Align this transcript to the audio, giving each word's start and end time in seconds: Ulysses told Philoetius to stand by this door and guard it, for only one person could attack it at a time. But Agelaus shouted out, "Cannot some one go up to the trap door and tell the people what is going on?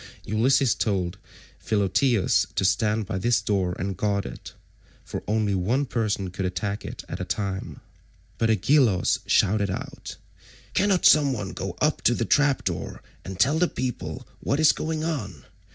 Ulysses 0.25 0.73
told 0.73 1.19
Philoetius 1.59 2.47
to 2.55 2.65
stand 2.65 3.05
by 3.05 3.19
this 3.19 3.39
door 3.39 3.75
and 3.77 3.95
guard 3.95 4.25
it, 4.25 4.55
for 5.05 5.21
only 5.27 5.53
one 5.53 5.85
person 5.85 6.31
could 6.31 6.43
attack 6.43 6.83
it 6.83 7.03
at 7.07 7.19
a 7.19 7.23
time. 7.23 7.79
But 8.39 8.49
Agelaus 8.49 9.19
shouted 9.27 9.69
out, 9.69 10.15
"Cannot 10.73 11.05
some 11.05 11.33
one 11.33 11.53
go 11.53 11.77
up 11.81 12.01
to 12.01 12.15
the 12.15 12.25
trap 12.25 12.63
door 12.63 13.03
and 13.23 13.39
tell 13.39 13.59
the 13.59 13.67
people 13.67 14.27
what 14.39 14.59
is 14.59 14.71
going 14.71 15.03
on? 15.03 15.45